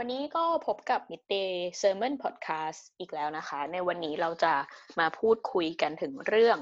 [0.00, 4.54] วันนี้ก็พบกับ Midday Sermon Podcast อีกแล้วนะคะ ในวันนี้เราจะ
[5.00, 6.58] มาพูดคุยกันถึงเรื่อง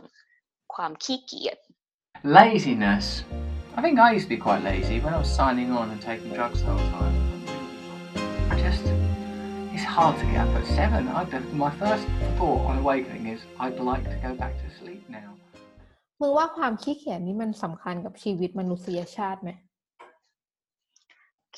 [0.74, 1.58] ความขี้เกียจ
[2.38, 3.04] Laziness.
[3.78, 6.30] I think I used to be quite lazy when I was signing on and taking
[6.38, 7.16] drugs the whole time.
[8.52, 8.84] I just,
[9.74, 11.02] it's hard to get up at seven.
[11.18, 11.22] I,
[11.66, 12.04] my first
[12.38, 15.30] thought on awakening is I'd like to go back to sleep now.
[16.20, 19.50] มึงว่าความขี้เกียจนี่มันสำคัญกับชีวิตมนุษยชาติไหม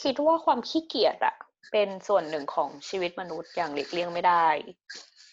[0.02, 1.37] คิดว่าความขี้เกียจอะ
[1.73, 4.48] เป็นส่วนหนึ่งของชีวิตมนุษย์อย่างหลีกเลี่ยงไม่ได้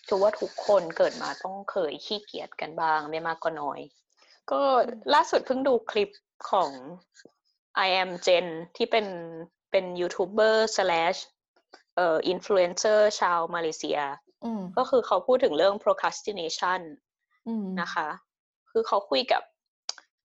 [0.08, 3.80] ถือว่าทุกคนเกิดมาต้องเคยขี้เกียจกันบ้าง ไม่มากก็น้อย
[4.52, 4.62] ก็
[5.14, 6.10] ล่าสุดเพิ่งดูคลิป
[6.52, 6.72] ของ
[7.86, 9.08] I am Jen ที่เป็น
[9.72, 11.20] เป็นยูทูบเบอร์ slash
[11.96, 14.00] เอ่ออินฟลูเอนเซอร์ชาวมาเลเซีย
[14.46, 16.82] อืมก็คือเขาพูดถึงเรื่อง procrastination
[17.48, 18.08] อืมนะคะ
[18.72, 19.44] คือเขาคุยกับ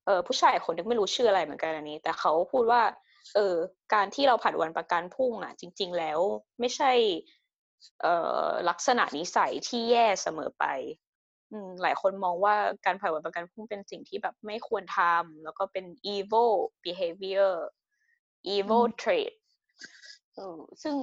[0.05, 2.83] เออผู้ชายคนนึงไม่รู้ชื่ออะไรเหมือนกันอันนี้ แต่เขาพูดว่า
[3.34, 3.56] เออ
[3.94, 6.20] การที่เราผัดวันประกันพรุ่งอะ จริง ๆ แล้ว
[6.60, 6.92] ไม่ใช่
[8.02, 10.64] เอ่อลักษณะนิสัยที่แย่เสมอไป
[11.52, 12.54] อืมหลายคนมองว่า
[12.86, 15.84] การผัดวันประกันพรุ่งเป็นสิ่งที่แบบไม่ควรทำแล้วก็เป็น
[16.14, 16.52] evil
[16.84, 17.54] behavior
[18.54, 19.32] evil trait
[20.34, 20.94] เออซึ่ง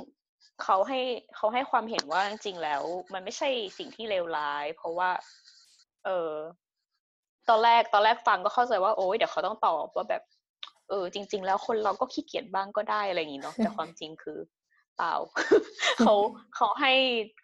[0.64, 1.00] เขาให้
[1.36, 5.10] เขาให้ความเห็นว่าจริงๆแล้ว มันไม่ใช่สิ่งที่เลวร้าย เพราะว่า
[6.06, 6.32] เออ
[7.50, 10.22] ตอนแรกตอนแรกฟังก็เข้าใจว่าโอ๊ยเดี๋ยวเขาต้องตอบว่าแบบ
[10.90, 14.40] เออจริง ๆ แล้วคนเราก็ขี้เกียจบ้างก็ได้อะไรอย่างนี้เนาะแต่ความจริงคือ
[14.98, 15.16] เปล่า
[16.00, 16.14] เขา
[16.56, 16.94] เขาให้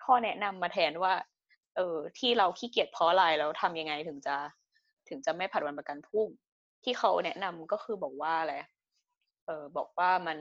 [0.06, 1.14] ข้อแนะนำมาแทนว่า
[1.78, 4.36] เออที่เราขี้เกียจเพราะอะไรแล้วทำยังไงถึงจะ
[5.10, 6.28] ถึงจะไม่ผัดวันประกันพรุ่ง
[6.84, 8.54] ที่เขาแนะนำก็คือบอกว่าอะไร
[9.46, 10.40] เออบอกว่ามัน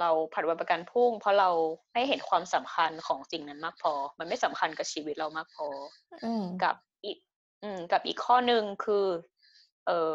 [0.00, 1.50] เราผัดวันประกันพรุ่ง เพราะเรา
[1.92, 5.68] ไม่เห็นความสำคัญของสิ่งนั้นมากพอ มันไม่สำคัญกับชีวิตเรามากพอ
[6.24, 7.18] อืมกับอีก
[7.62, 9.06] อืม กับอีกข้อหนึ่งคือ
[9.86, 10.14] เออ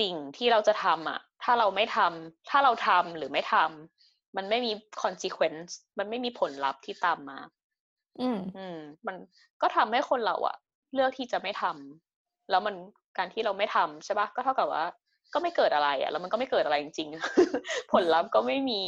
[0.00, 4.72] สิ่งที่เราจะทำอะถ้าเราไม่ทำถ้าเราทำหรือไม่ทำมันไม่มี
[5.02, 7.38] consequence มันไม่มีผลลัพธ์ที่ตามมา
[8.20, 9.16] อืม อืม มัน
[9.62, 10.56] ก็ทำให้คนเราอะ
[10.94, 12.74] เลือกที่จะไม่ทำแล้วมัน
[13.18, 14.84] การที่เราไม่ทำใช่ปะก็เท่ากับว่า
[15.32, 18.82] ก็ไม่เกิดอะไรอะแล้วมันก็ไม่เกิดอะไรจริงๆ ผลลัพธ์ก็ไม่มี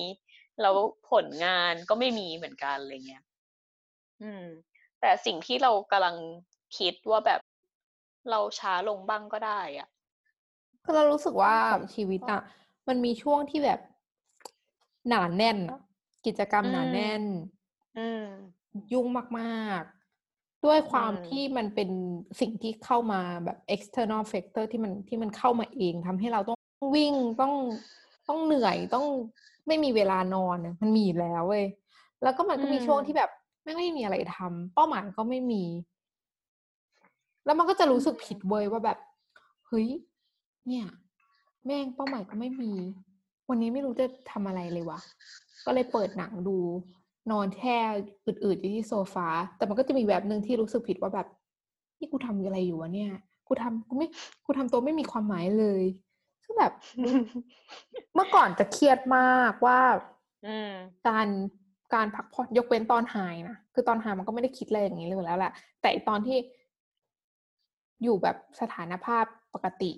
[0.60, 0.74] แล้ว
[1.10, 3.22] ผลงานก็ไม่มีเหมือนกันอะไรเงี้ย
[4.22, 4.44] อืม
[5.00, 6.16] แต่สิ่งที่เรากำลัง
[6.78, 7.40] คิดว่าแบบ
[8.30, 9.88] เราช้าลงบ้างก็ได้อะ
[10.86, 12.40] ก็เรารู้สึกว่าของชีวิตอะ
[12.88, 13.80] มันมีช่วงที่แบบ
[15.08, 15.80] หนาแน่นอะ
[16.26, 17.22] กิจกรรมหนาอืมแน่น
[17.96, 18.26] อืม
[18.92, 19.06] ยุ่ง
[19.38, 21.90] มากๆ ด้วยความอืมที่มันเป็น
[22.40, 26.58] สิ่งที่เข้ามาแบบ external factor ที่มันที่มันเข้ามาเองทำให้เราต้อง
[26.94, 27.54] วิ่งต้อง
[28.28, 29.06] ต้องเหนื่อยต้อง
[29.66, 31.66] ไม่มีเวลานอนอะมันมีอยู่แล้วเว้ย
[32.22, 33.30] แล้วก็มันก็มีช่วงที่แบบ
[33.62, 35.64] ไม่ไม่มีอะไรทำเป้าหมายก็ไม่มี
[37.44, 38.98] แล้วมันก็จะรู้สึกผิดเว้ยว่าแบบ
[39.66, 39.88] เฮ้ย
[40.68, 40.86] เนี่ย
[41.66, 42.72] แม่งเป้าหมายก็ไม่มี
[43.48, 45.00] วันนี้ไม่รู้จะทำอะไรเลยวะ
[45.66, 46.56] ก็เลยเปิดหนังดู
[47.30, 47.78] นอนแช่
[48.26, 51.26] อืดๆอยู่ที่โซฟาแต่มันก็จะมีแบบหนึ่งที่รู้สึกผิดว่าแบบ
[51.98, 53.10] นี่กูทำอะไรอยู่วะเนี่ย
[53.48, 54.08] กูทำกูไม่
[54.44, 55.82] กูทำตัวไม่มีความหมายเลย
[56.44, 56.72] คือแบบ
[58.14, 59.80] เมื่อก่อนจะเครียดมากว่า
[60.46, 60.72] อืม
[61.08, 61.28] การ
[61.94, 66.36] การพักผ่อนยกเว้นตอนหายนะคือตอนหายมันก็ไม่ได้คิดอะไรอย่างนี้เลยแล้วแหละแต่ตอนที่
[68.02, 69.24] อยู่แบบสถานภาพ
[69.54, 69.90] ปกติ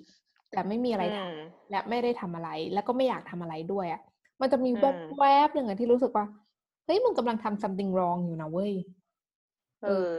[0.51, 4.01] แต่ไม่มีอะไรทอืมำและไม่ได้ทำอะไร แล้วก็ไม่อยากทำอะไรด้วยอะ่ะ
[4.41, 6.25] มันจะมีอืมแวบแวบหนึ่งอะที่รู้สึกว่า
[6.85, 8.73] เฮ้ยมึงกำลังทำ something wrong อยู่นะเว้ย
[9.81, 10.15] เออ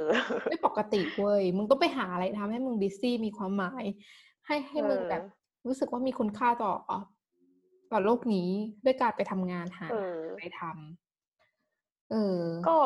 [0.49, 3.85] ไม่ปกติเว้ยมึงต้องไปหาอะไรทำให้มึงบิซี่มีความหมาย
[4.47, 5.23] ให้ให้มึงเออแบบ
[5.67, 6.73] รู้สึกว่ามีคุณค่าต่อ
[7.93, 8.49] ต่อโลกนี้
[8.85, 12.77] ด้วยการไปทำงานหาเอออะไรทำเออ ก็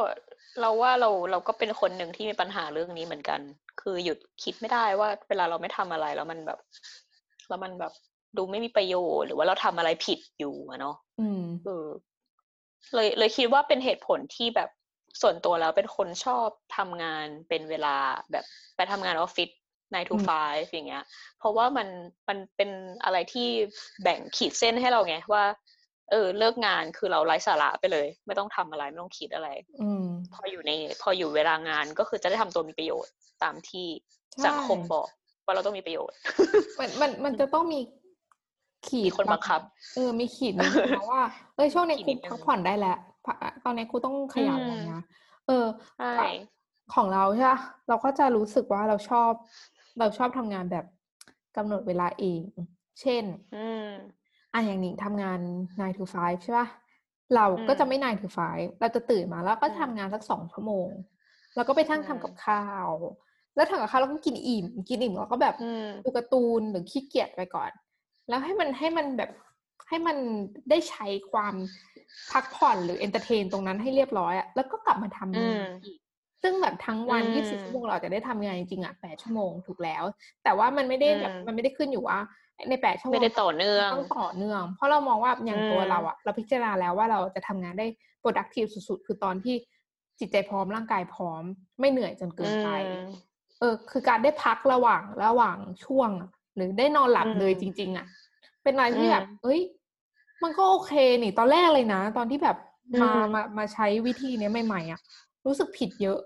[0.60, 3.40] เราว่าเราเราก็เป็นคนหนึ่งที่มีปัญหาเรื่องนี้เหมือนกัน
[3.80, 6.58] คือหยุดคิดไม่ได้ว่า เวลาเราไม่ทำอะไรแล้วมันแบบ
[7.48, 7.92] แล้วมันแบบ
[8.36, 11.88] ดูไม่มีประโยชน์หรือว่าเราทำอะไรผิดอยู่อะเนาะอืมเออ
[12.94, 14.70] เลยเลยคิดว่าเป็นเหตุผลที่แบบ
[15.22, 17.96] ส่วนตัวแล้วเป็นคนชอบทำงานเป็นเวลา
[18.32, 18.44] แบบ
[18.76, 19.50] ไปทำงานออฟฟิศ
[19.92, 21.04] 9 to อืม5อย่างเงี้ย
[21.38, 21.88] เพราะว่ามัน
[22.28, 22.70] มันเป็น
[23.04, 23.48] อะไรที่
[24.02, 25.44] แบ่งขีดเส้นให้เราไงว่า
[26.10, 29.48] เออ เลิกงานคือเราไร้สาระไปเลย ไม่ต้องทำอะไรไม่ต้องคิดอะไร
[29.82, 30.72] อืมพออยู่ใน
[31.02, 33.86] พออยู่เวลางานก็คือจะได้ทำตัวมีประโยชน์ตามที่
[34.32, 35.08] ใช่สังคมบอก
[35.46, 36.16] ว่าเราต้องมีประโยชน์
[36.80, 37.80] มันมันมันจะต้องมี
[38.86, 39.60] ขีดมีคนบังคับ
[39.94, 41.22] เออ มีขีดนิดนึงนะว่า
[41.56, 45.02] เอ้ยช่วงนี้ขีดกูนิดนึงพักผ่อนได้แล้วพักตอนนี้กูต้องขยันอืมแล้วนะ
[45.46, 45.66] เออ
[45.98, 46.28] ใช่
[46.94, 49.32] ของเราใช่ปะเราก็จะรู้สึกว่าเราชอบ
[49.98, 50.84] เราชอบทำงานแบบ
[51.56, 52.42] กำหนดเวลาเอง
[53.00, 53.24] เช่น
[53.56, 53.90] อืม
[54.52, 55.40] อะอย่างหนิงทำงาน
[55.78, 56.68] 9 to 5 ใช่ปะ
[57.34, 60.88] เราก็อืมจะไม่9 to 5 เราจะตื่นมาแล้วก็อืมทำงานสักสองชั่วโมง
[61.54, 62.88] แล้วก็ไปทั้งอืมทำกับข้าว
[63.56, 67.70] แล้วทำกับข้าวแล้วก็กินอิ่ม กินอิ่มแล้วก็แบบอืมดูการ์ตูนหรือขี้เกียจไปก่อน
[68.28, 69.30] แล้วให้มันให้มันแบบ
[69.88, 70.16] ให้มัน
[70.70, 71.54] ได้ใช้ความ
[72.32, 75.98] พักผ่อนหรือเอนเตอร์เทนตรงนั้นให้เรียบร้อยอะแล้วก็กลับมาทำอืงามนอีก
[76.42, 80.04] ซึ่งแบบทั้งวันอืม24 ชั่วโมงเราจะได้ทำงานจริงๆอะ8 ชั่วโมงถูกแล้ว
[80.44, 82.18] แต่ว่ามันไม่ได้แบบอืมมันไม่ได้ขึ้นอยู่ว่า
[82.70, 87.86] ใน 8 ชั่วโมงไม่ได้ต่อเนื่องต้องต่อเนื่อง เพราะเรามองว่าอย่างตัวอืมเราอะเราพิจารณาแล้วว่าเราจะทำงานได้
[88.22, 89.54] productive สุดๆ คือตอนที่
[90.20, 91.42] จิตใจพร้อมร่างกายพร้อม
[91.80, 92.68] ไม่เหนื่อยจนเกินไป
[93.64, 98.06] อืมเออคือการได้พักระหว่างระหว่างช่วงอะหรือได้นอนหลับอืมเลยจริง ๆอะ
[98.62, 99.60] เป็นอะไรที่แบบอืมเอ้ย
[100.42, 102.56] มันก็โอเคนี่ ตอนแรกเลยนะ ตอนที่แบบ
[103.02, 105.00] มาอืมมามาใช้วิธีเนี้ยใหม่ๆอะ
[105.46, 106.20] รู้สึกผิดเยอะ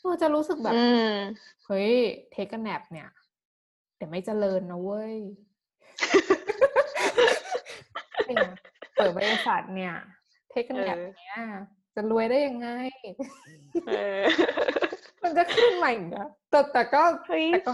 [0.00, 1.14] เออจะรู้สึกแบบอืม
[1.66, 1.92] เฮ้ย
[2.32, 3.08] เทคแนปเนี่ย
[3.96, 5.14] แต่ไม่เจริญนะเว้ย
[8.26, 8.46] เนี่ย
[8.96, 9.94] เปิดบริษัทเนี่ย
[10.50, 11.40] เทคแนปเออเนี่ย
[11.94, 12.68] จะรวยได้ยังไง
[13.86, 14.22] เออ
[15.22, 17.72] มันจะขึ้นมาอีกนะแต่แต่ก็เฮ้ยแต่ก็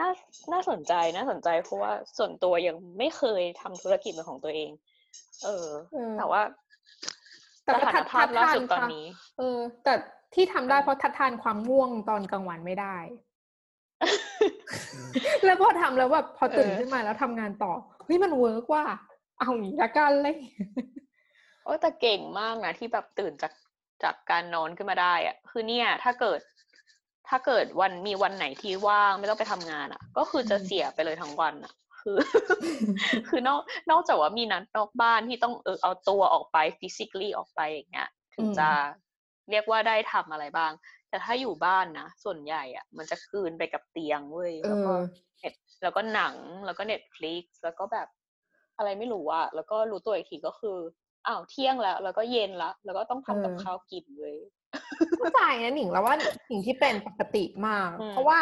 [0.00, 0.10] น่า
[0.52, 4.70] น่าสนใจน่าสนใจเพราะว่าส่วนตัวยังไม่เคยทำธุรกิจเป็นของตัวเอง
[5.44, 6.42] เออเออแต่ว่า
[7.64, 9.06] แต่สก็ถานภาพล่าสุดตอนค่ะนี้
[9.38, 9.94] เออ แต่
[10.34, 12.96] ที่ทำได้เออเพราะทัดทานความง่วงตอนกลางวันไม่ได้
[15.44, 17.72] แล้วพอทำแล้วแบบพอตื่นเออขึ้นมาแล้วทำงานต่อ
[18.04, 18.84] เฮ้ยมันเวิร์กว่า
[19.38, 20.36] เอาอย่างนี้ละกันเลย
[21.64, 23.52] โอ้ยแต่เก่งมากนะที่แบบตื่นจาก
[24.02, 26.40] จากการนอนขึ้นมาได้อะคือเนี่ย ถ้าเกิด
[27.28, 32.16] ถ้าเกิดวันมีวันไหนที่ว่างไม่ต้องไปทำงานอะก็คือจะอืมเสียไปเลยทั้งวันอะคือ
[33.28, 33.60] คือนอก
[33.90, 38.68] นอกจากว่ามีนัดนอกบ้านที่ต้องเออเอาตัวออกไป physically ออกไปอย่างเงี้ยถึงอืมจะ
[39.50, 40.72] เรียกว่าได้ทำอะไรบ้าง
[41.08, 44.94] แต่ถ้าอยู่บ้านนะ ส่วนใหญ่อะมันจะคืนไปกับเตียงเว้ยเอแล้วก็อ
[45.38, 46.34] เน็ตแล้วก็หนัง
[46.66, 48.08] แล้วก็เน็ตฟลิกแล้วก็แบบ
[48.76, 50.78] อะไรไม่รู้อะแล้วก็รู้ตัวอีกทีก็คือ
[51.26, 54.36] อ้าวเที่ยงแล้ว แล้วก็เย็นละแล้วก็ต้องทำกับเออข้าวกินเลย
[55.18, 56.14] เข้าใจนะหนิงแล้วว่า
[56.48, 58.40] หนิงที่เป็นปกติมากอืมเพราะว่า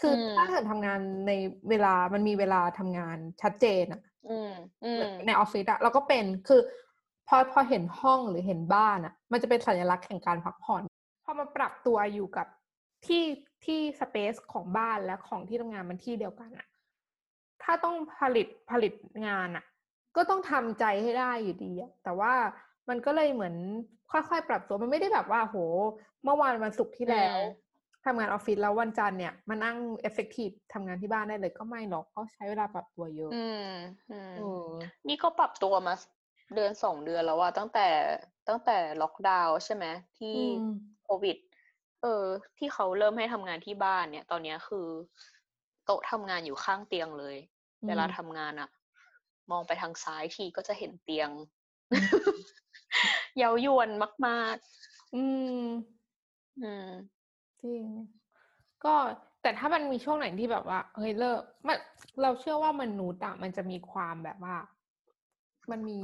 [0.00, 1.32] คืออมถ้าเกิดทำงานใน
[1.70, 4.00] เวลามันมีเวลาทำงานชัดเจนอะ
[4.30, 4.52] อืม
[4.84, 6.60] อืมในออฟฟิศอะเราก็เป็นคือ
[7.28, 10.82] พอพอเห็นห้องหรือเห็นบ้านอะมันจะเป็นสัญลักษณ์แห่งการพักผ่อน
[11.24, 12.46] พอมาปรับตัวอยู่กับ
[13.06, 13.24] ที่
[13.64, 16.66] ที่ space ของบ้านและของที่ทำงานมันที่เดียวกันอะ
[17.62, 18.92] ถ้าต้องผลิตผลิต
[19.26, 19.64] งานอะ
[20.16, 22.34] ก็ต้องทำใจให้ได้อยู่ดีอะแต่ว่า
[22.88, 23.54] มันก็เลยเหมือน
[24.12, 25.56] ค่อยๆ ปรับตัวมันไม่ได้แบบว่าโห
[26.24, 27.64] เมื่อวานวันศุกร์ที่แล้วอืม
[28.04, 33.70] ทำงานออฟฟิศแล้ววันจันทร์เนี่ยมานั่ง effective ทำงานที่บ้านได้เลยก็ไม่หรอกก็ใช้เวลาปรับตัวเยอะ อืม
[34.10, 34.68] อืมเออ
[35.08, 35.94] นี่ก็ปรับตัวมา
[36.54, 37.88] เดือนสองเดือนแล้วอะตั้งแต่
[38.48, 39.84] ตั้งแต่ล็อกดาวน์ใช่ไหม
[40.18, 40.72] ที่อืม
[41.04, 41.36] โควิด
[42.02, 42.24] เออ
[42.58, 44.86] ที่เขาเริ่มให้ทำงานที่บ้านเนี่ย ตอนเนี้ยคือ
[45.84, 47.36] โต๊ะทำงานอยู่ข้างเตียงเลย
[47.88, 48.68] เวลาทำงานอะ
[49.50, 51.30] มองไปทางซ้ายทีก็จะเห็นเตียง
[53.36, 53.88] เย้ายวน
[54.26, 54.56] มาก
[55.14, 55.22] อื
[55.60, 56.88] มๆอืม
[57.62, 57.84] จริง
[58.84, 58.94] ก็
[59.42, 61.76] แต่ถ้ามันมีช่วงไหนที่แบบว่าเฮ้ยเลิกมัน
[62.22, 64.56] เราเชื่อว่ามนุษย์อะมันจะมีความแบบว่า
[65.70, 66.00] มันมี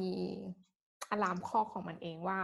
[1.10, 2.40] อะลามคอกของมันเองว่า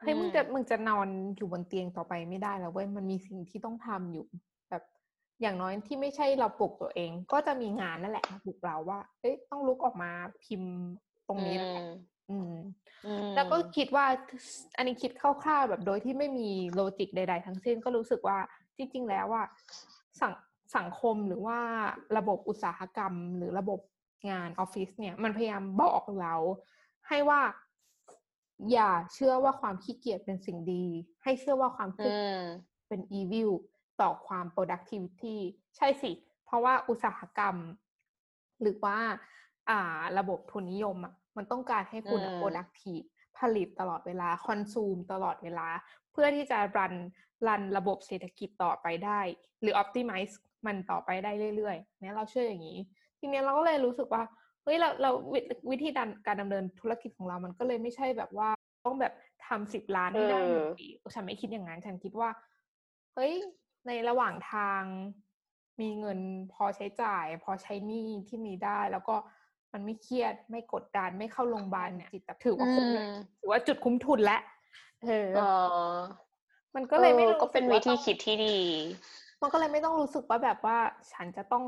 [0.00, 4.26] เฮ้ยอืมมึงจะมึงจะนอนอยู่บนเตียงต่อไปไม่ได้แล้วเว้ยมันมีสิ่งที่ต้องทำอยู่
[4.70, 4.82] แบบ
[5.40, 10.10] อย่างน้อยที่ไม่ใช่เราปลุกตัวเอง ก็จะมีงานนั่นแหละมาปลุกเราว่า เอ้ยต้องลุกออกมา
[10.44, 10.72] พิมพ์
[11.28, 11.92] ตรงนี้แล้วแหละอืม
[12.30, 12.54] อืม
[13.34, 14.06] แล้วก็คิดว่า
[14.76, 18.38] อันนี้คิดคร่าวๆแบบโดยที่ไม่มีโลจิกใด ๆ ทั้งสิ้นก็รู้สึกว่า
[18.76, 19.44] จริง ๆ แล้วว่า
[20.20, 20.32] สัง
[20.76, 21.58] สังคมหรือว่า
[22.16, 23.80] ระบบอุตสาหกรรม หรือระบบ
[24.30, 26.34] งานออฟฟิศเนี่ย มันพยายามบอกเรา
[27.08, 27.40] ให้ว่า
[28.72, 30.84] อย่าเชื่อว่าความขี้เกียจเป็นสิ่งดี
[31.22, 32.42] ให้เชื่อว่าความขี้อืม
[32.88, 33.50] เป็น evil
[34.00, 35.36] ต่อความ productivity
[35.76, 36.10] ใช่สิ
[36.44, 37.56] เพราะว่าอุตสาหกรรม
[38.62, 38.98] หรือว่า
[39.70, 43.06] อ่า ระบบทุนนิยมอะ มันต้องการให้คุณอะอืม productive
[43.38, 45.68] ผลิตตลอดเวลา consume ตลอดเวลา
[46.12, 46.94] เพื่อที่จะรัน
[47.48, 49.20] รันระบบเศรษฐกิจต่อไปได้
[49.60, 50.34] หรือ optimize
[50.66, 52.78] มันต่อไปได้เรื่อยๆเนี่ยเราเชื่ออย่างนี้
[53.18, 54.22] ทีเนี้ยเราก็เลยรู้สึกว่า
[54.62, 58.48] เฮ้ยเราเราวิวิธีการการดำเนินธุรกิจของเรามันก็เลยไม่ใช่แบบว่า
[58.84, 59.12] ต้องแบบ
[59.46, 62.30] ทำสิบล้านให้ได้หนึ่งเออปีฉันไม่คิดอย่างนั้น ฉันคิดว่า
[63.14, 63.32] เฮ้ย
[63.86, 64.82] ในระหว่างทาง
[65.80, 66.20] มีเงิน
[66.54, 69.16] พอใช้จ่าย พอใช้หนี้ที่มีได้ แล้วก็
[69.72, 74.40] มันไม่เครียดไม่กดดันไม่เข้าโรงพยาบาลเนี่ยจิตถือว่าคุ้มแล้วอืมถือว่าจุดคุ้มทุนแล้ว
[75.04, 75.40] เออเอ
[75.92, 75.96] อ
[76.74, 78.56] มันก็เลยไม่ออรู้ก็เป็นสึวิว่าธีต้องคิดที่ดี
[79.42, 80.78] มันก็เลยไม่ต้องรู้สึกว่าแบบว่า
[81.12, 81.64] ฉันจะต้อง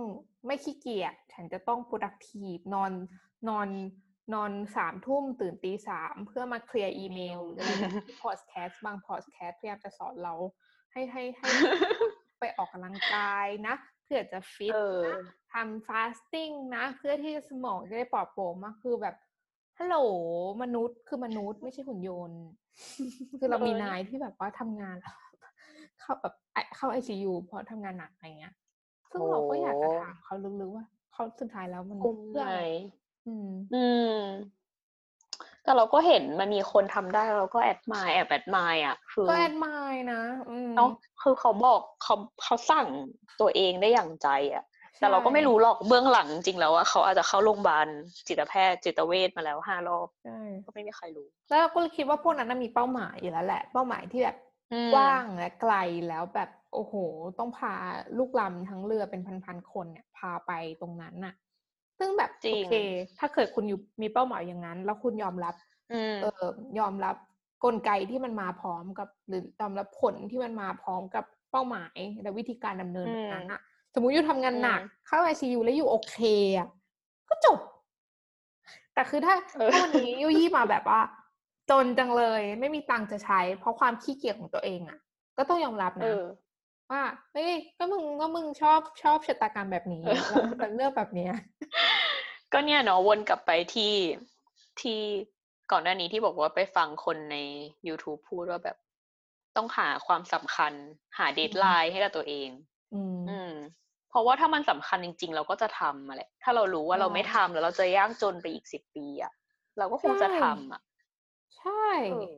[0.47, 2.93] ไม่ขี้เกียจฉันจะต้อง productive นอน
[3.49, 3.69] นอน
[4.35, 10.35] นอนสามทุ่มตื่นตีสามเพื่อมาเคลียร์อีเมลหรืออะไรอย่างที่ podcast บาง podcast พยายามจะสอนเรา
[10.93, 11.49] ให้ให้ให้
[12.41, 19.17] ไปออกกำลังกายนะ เพื่อจะฟิตเออนะ ทำ fasting นะเพื่อที่สมองจะได้ปลอดโปร่งมากคือแบบ
[19.79, 19.97] ฮัลโหล
[20.63, 22.43] มนุษย์คือมนุษย์ไม่ใช่หุ่นยนต์
[23.39, 24.97] คือเรามีเออนายที่แบบว่าทำงาน
[26.01, 28.55] เข้าแบบไอเข้าไอซียูเพราะทำงานหนักอะไรเงี้ย
[29.11, 32.63] ซึ่งเราก็อยากจะถามเขาลึกๆว่าเขาสุดท้ายแล้วมันคุ้มเพื่อไหมอะไร
[33.27, 34.19] อืม อืม
[35.65, 40.91] แต่เราก็เห็นมันมีคนทำได้เราก็แอดมายแอบแอดมายอะ คือก็แอดมายนะอืมเนาะ
[41.23, 42.87] คือเขาบอกเขาเขาสั่ง
[43.41, 44.65] ตัวเองได้อย่างใจอะ
[44.99, 47.87] แต่เราก็ไม่รู้หรอกเบื้องหลังจริงๆแล้วว่าเขาอาจจะเข้าโรงพยาบาล
[48.29, 54.37] จิตแพทย์จิตเวชมาแล้วห้ารอบใช่ก็ไม่มีใครรู้ แล้วเราก็คิดว่าพวกนั้นนะมีเป้าหมายอยู่แล้วแหละ เป้าหมายที่แบบ
[54.71, 55.75] อืมกว้างและไกล
[56.09, 56.95] แล้วแบบโอ้โห
[57.39, 57.75] ต้องพา
[58.19, 61.35] ลูกลำทั้งเรือเป็นพันๆคนเนี่ยพาไปตรงนั้นน่ะ
[61.99, 62.71] ซึ่งแบบจริโองเค
[63.19, 65.55] ถ้าเกิดคุณอยู่มีเป้าหมายอย่างนั้น แล้วคุณยอมรับ
[65.91, 66.45] อืมเออ
[66.79, 67.17] ยอมรับ
[67.65, 73.61] กลไกที่มันมาพร้อมกับ หรือยอมรับผลที่มันมาพร้อมกับเป้าหมายและวิธีการดำเนินอืมนั้นอะ
[73.95, 76.17] สมมุติอยู่ทำงานหนักอืมเข้าไอซียูแล้วอยู่โอเค
[76.59, 76.69] อะ
[77.29, 77.59] ก็จบ
[78.95, 81.01] แต่คือถ้าเออถ้าวันนี้ยุยี่มาแบบว่า
[81.71, 84.99] จนจังเลย ไม่มีตังค์จะใช้ เพราะความขี้เกียจของตัวเองอะ
[85.37, 86.23] ก็ต้องยอมรับเอนะอ
[86.91, 91.33] ว่าเฮ้ยก็มึงก็มึงชอบชอบชะตากรรมแบบนี้เออแล้วมึงเป็นเลือกแบบเนี้ย
[92.53, 93.95] ก็เนี่ยเนาะวนกลับไปที่
[94.81, 94.99] ที่
[95.73, 97.37] ก่อนหน้านี้ที่บอกว่าไปฟังคนใน
[97.89, 98.77] YouTube พูดว่าแบบ
[99.57, 100.73] ต้องหาความสำคัญ
[101.19, 102.49] หาเดทไลน์ให้กับตัวเอง
[102.93, 103.53] อืมอืม
[104.09, 109.33] เพราะว่าถ้ามันสำคัญจริง ๆ เราก็จะทำมาแหละ ถ้าเรารู้ว่าเราใช่ไม่ทำแล้วเราจะยากจนไปอีกสิบปีอะ
[109.79, 110.81] เราก็คงจะใช่ทำอะ
[111.57, 111.73] ใช่
[112.09, 112.33] เออ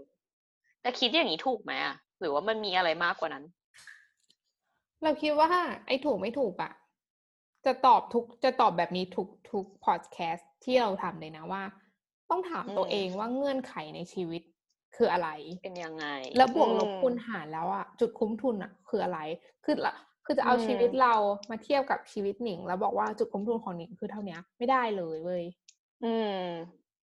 [0.83, 3.45] แต่คิดอย่างนี้ถูกไหมอะหรือว่ามันมีอะไรมากกว่านั้น
[5.03, 5.51] เราคิดว่า
[5.87, 6.73] ไอ้ถูกไม่ถูกอะ
[7.67, 11.63] จะตอบทุกจะตอบแบบนี้ทุกทุกพอดแคสต์ที่เราทำเลยนะว่า
[12.31, 14.43] ต้องถามอืมตัวเองว่าเงื่อนไขในชีวิต
[14.97, 15.29] คืออะไร
[15.61, 16.07] เป็นยังไง
[16.37, 19.19] แล้วบวกลบอืมคูณหารแล้วอะจุดคุ้มทุนอะคืออะไร
[19.65, 19.95] คือละ
[20.25, 21.15] คือจะเอาอืมชีวิตเรา
[21.51, 25.45] มาเทียบกับชีวิตหนิง แล้วบอกว่าจุดคุ้มทุนของหนิงคือเท่าเนี้ยไม่ได้เลยเว้ย
[26.05, 26.41] อืม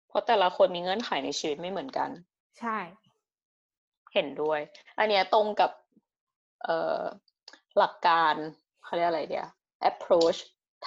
[0.08, 2.10] เพราะแต่ละคนมีเงื่อนไขในชีวิตไม่เหมือนกัน
[2.60, 2.78] ใช่
[4.14, 4.60] เห็นด้วย
[4.98, 5.72] อันเนี้ยตรงกับ
[6.64, 7.02] เอ่อ
[7.78, 8.36] หลักการ
[8.84, 9.50] เขาเรียกอะไรเดียว
[9.90, 10.40] approach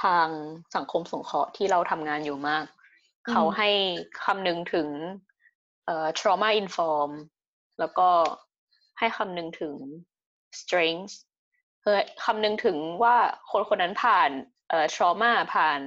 [0.03, 0.29] ทาง
[0.77, 2.65] สังคมสงเคราะห์ที่เราทำงานอยู่มาก
[3.27, 3.69] อืมเขาให้
[4.25, 4.89] คำนึงถึง
[5.87, 7.11] เอ่อ trauma inform
[7.79, 8.09] แล้วก็
[8.99, 9.75] ให้คำนึงถึง
[10.61, 11.15] strengths
[11.83, 13.17] เพื่อคำนึงถึงว่า
[13.51, 14.31] คนคนนั้นผ่าน
[14.69, 15.81] เอ่อ trauma ผ่าน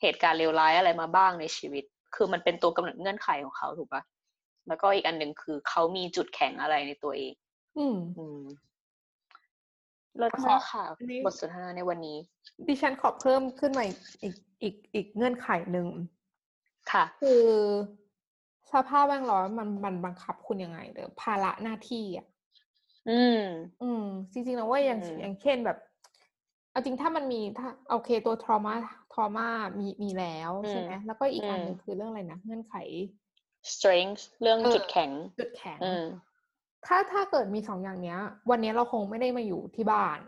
[0.00, 1.84] เหตุการณ์เลวร้ายอะไรมาบ้างในชีวิต
[2.14, 4.02] คือมันเป็นตัวกำหนดเงื่อนไขของเขาถูกปะ
[4.68, 7.32] แล้วก็อีกอันหนึ่งคือเขามีจุดแข็งอะไรในตัวเอง
[7.78, 8.40] อืมอืม
[10.16, 12.18] เลิศขอมากค่ะอันนี้บทสนทนาในวันนี้
[12.68, 15.88] ดิฉันขอเพิ่มขึ้นมาอีกอีกอีกเงื่อนไขหนึ่ง
[16.92, 17.42] ค่ะ คือ
[18.72, 22.26] สภาพแวดล้อมมันมันบังคับคุณยังไงหรือภาระหน้าที่อะ
[23.10, 23.42] อืม
[23.82, 23.95] อืม
[24.32, 25.78] จริงๆนะว่าอย่างอืมอย่างเช่นแบบ
[26.70, 28.74] เอาจริงถ้ามันมีถ้าโอเคตัว trauma
[29.12, 32.74] trauma มีมีแล้วใช่ไหมแล้วก็อีกอันหนึ่งคือเรื่องอะไรนะเงื่อนไข
[33.72, 36.04] strength เรื่องเออจุดแข็งจุดแข็งอืม
[36.86, 38.18] ถ้าถ้าเกิดมีสองอย่างเนี้ย
[38.50, 40.18] วันนี้เราคงไม่ได้มาอยู่ที่บ้าน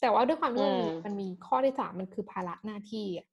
[0.00, 3.26] แต่ว่าด้วยความที่มันมีอืมมันมีข้อที่สามมันคือภาระหน้าที่อะ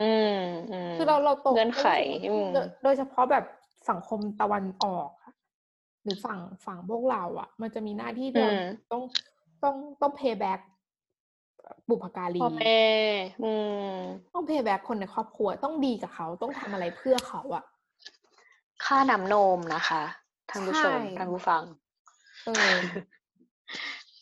[0.00, 0.04] อื
[0.34, 0.36] ม
[0.70, 3.44] อืมคือเราเราโตเงื่อนไขเรารู้สึกว่าอืมโดยโดยเฉพาะแบบ
[3.90, 5.32] สังคมตะวันออกอะ
[6.02, 9.02] หรือฝั่งฝั่งพวกเราอะ มันจะมีหน้าที่ที่เราอืมต้อง
[9.62, 10.60] ต้องต้อง pay back
[11.88, 12.80] บุพการีพ่อแม่
[13.44, 13.52] อื
[13.92, 13.96] ม
[14.34, 17.64] ต้อง pay back คนในครอบครัวต้องดีกับเขาต้องทำอะไรเพื่อเขาอะ
[18.84, 20.02] ค่าน้ำนมนะคะ
[20.50, 21.62] ท่านผู้ชมใช่ท่านผู้ฟัง
[22.44, 22.76] เออ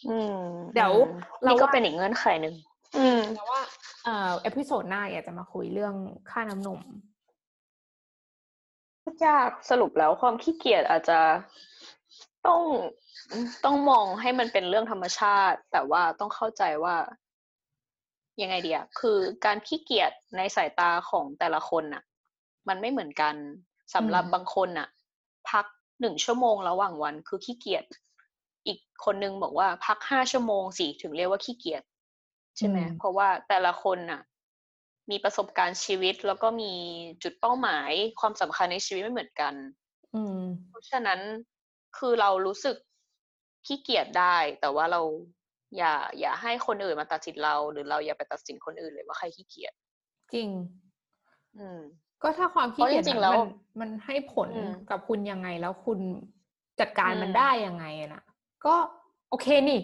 [0.09, 0.41] อืม
[0.75, 2.55] เดี๋ยวอืมเรานี่ก็ว่าเป็นอีกเงื่อนไขหนึ่ง
[2.99, 3.61] อืมแต่ว่า
[4.05, 5.95] เอ่อ episode หน้าอยากจะมาคุยเรื่อง
[6.31, 6.81] ค่าน้ำนม
[9.27, 11.19] ยากสรุปแล้วความขี้เกียจอาจจะ
[12.47, 12.63] ต้อง
[13.65, 16.97] ต้องมองให้มันเป็นเรื่องธรรมชาติ แต่ว่าต้องเข้าใจว่า
[18.43, 22.03] ยังไงเดียคือการขี้เกียจในสายตาของแต่ละคนน่ะ
[22.69, 23.35] มันไม่เหมือนกัน
[23.95, 24.89] สำหรับอืมบางคนน่ะ
[25.51, 25.67] พัก
[26.01, 27.85] หนึ่งชั่วโมงระหว่างวันคือขี้เกียจ
[28.67, 31.83] อีกคนนึงบอกว่าพักห้าชั่วโมงสิถึงเรียกว่าขี้เกียจ
[32.57, 34.21] ใช่ไหมเพราะว่าแต่ละคนน่ะ
[35.11, 36.73] มีประสบการณ์ชีวิตแล้วก็มี
[37.23, 37.91] จุดเป้าหมาย
[38.21, 39.55] ความสำคัญในชีวิตไม่เหมือนกัน
[40.15, 41.21] อืมเพราะฉะนั้น
[41.97, 42.77] คือเรารู้สึก
[43.67, 45.01] ขี้เกียจได้ แต่ว่าเรา
[45.77, 49.73] อย่า อย่าให้คนอื่นมาตัดสินเรา หรือเราอย่าไปตัดสินคนอื่นเลยว่าใครขี้เกียจ
[50.33, 50.49] จริง
[51.59, 51.81] อืม
[52.23, 53.43] ก็ถ้าความขี้เกียจเพราะจริงๆอะแล้วมัน
[53.81, 55.99] มันให้ผลอืมกับคุณยังไงแล้วคุณ
[56.81, 58.23] จัดการมันอืมได้ยังไงอะนะ
[58.67, 58.75] ก็
[59.31, 59.81] โอเคนี่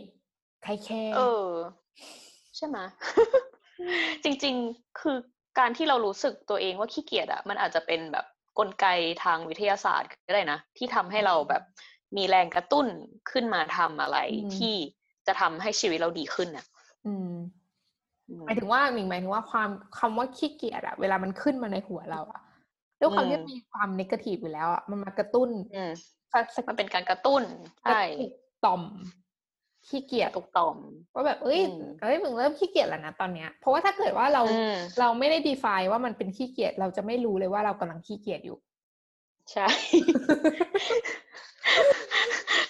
[0.62, 1.48] ใครแคร์เออ
[2.56, 2.78] ใช่ไหม
[4.24, 5.16] จริง ๆ คือ
[5.58, 8.26] การที่เรารู้สึกตัวเองว่าขี้เกียจอะมันอาจจะเป็นแบบ
[8.58, 8.86] กลไก
[9.24, 11.62] ทางวิทยาศาสตร์ก็ได้นะ ที่ทำให้เราแบบ
[12.16, 12.86] มีแรงกระตุ้น
[13.30, 14.74] ขึ้นมาทำอะไรอืมที่
[15.26, 16.66] จะทำให้ชีวิตเราดีขึ้นอะ
[17.06, 17.32] อืม
[18.28, 22.42] อืมหมายถึงว่าหมิงหมายถึงว่าความคำว่าขี้เกียจอะเวลามันขึ้นมาในหัวเราอะ
[23.00, 25.92] ด้วยความที่อืมมีความนกาทีฟอยู่แล้วอะมันมากระตุ้นอืม
[26.32, 27.42] สักสักมันเป็นการกระตุ้น
[27.82, 28.32] ใช่กระตุก
[28.64, 28.82] ต่อม
[29.88, 30.76] ขี้เกียจตุกต่อม
[31.14, 38.58] ว่าแบบเอ้ยอืมเอ้ยมึงเริ่มขี้เกียจแล้วนะตอนเนี้ย เพราะว่าถ้าเกิดว่าเราอืมเราไม่ได้ define ว่ามันเป็นขี้เกียจเราจะไม่รู้เลยว่าเรากำลังขี้เกียจอยู่
[39.52, 39.66] ใช่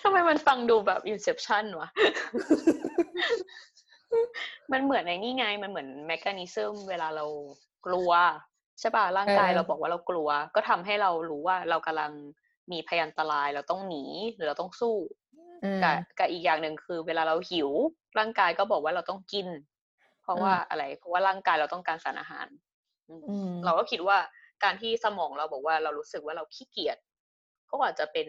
[0.04, 1.88] ทำไมมันฟังดูแบบ Inception วะ
[4.72, 7.24] มันเหมือนในนี่ไง มันเหมือนแมคานิซึมเวลาเรา
[7.86, 8.10] กลัว
[8.80, 12.12] ใช่ป่ะร่างกายเออเราบอกว่าเรากลัว ก็ทำให้เรารู้ว่าเรากำลัง
[12.72, 14.96] มีพยันตรายเราต้องหนีหรือเราต้องสู้
[15.64, 17.70] อืมกับกับอีกอย่างหนึ่งคือ เวลาเราหิว
[18.18, 19.48] ร่างกายก็บอกว่าเราต้องกิน
[20.22, 22.46] เพราะว่าอืมอะไร เพราะว่าร่างกายเราต้องการสารอาหาร
[23.08, 24.18] อืมอืมเราก็คิดว่า
[24.64, 26.98] การที่สมองเราบอกว่าเรารู้สึกว่าเราขี้เกียจ
[27.70, 28.28] ก็อาจจะเป็น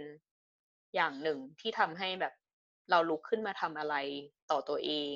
[0.95, 2.33] อย่างหนึ่งที่ทำให้แบบ
[2.89, 3.95] เราลุกขึ้นมาทำอะไร
[4.51, 5.15] ต่อตัวเอง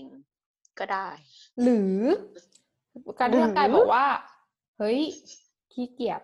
[0.79, 1.07] ก็ได้
[1.61, 2.01] หรือ
[3.19, 4.05] การที่ร่างกายหรือบอกว่า
[4.77, 4.99] เฮ้ย
[5.73, 6.21] ขี้เกียจ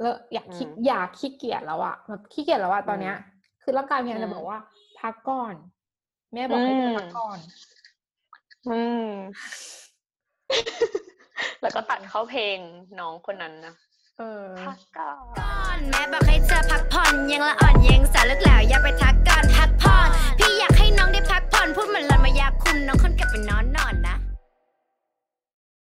[0.00, 3.16] แล้วอยากขี้อืมอยากขี้เกียจแล้วอะแบบขี้เกียจแล้วอะตอนเนี้ย
[3.62, 4.58] คือร่างกายพยายามอืจะมบอกว่า
[5.00, 5.54] พักก่อน
[6.32, 7.38] แม่บอกให้เธอมพักก่อน
[8.68, 9.10] อืม
[11.62, 12.58] แล้วก็ตัดเข้าเพลง
[13.00, 13.74] น้องคนนั้นนะ
[14.60, 15.12] พักก่อ
[15.76, 24.16] นแม่บอกให้เธอพักผ่อนยังละอ่อนยังสาลึกแล้วอย่าไปทักก่อนพักผ่อนพี่อยากให้น้องได้พักผ่อนพูดเหมือนลอนมายาคุมน้องคนกลับไปนอนนอนนะ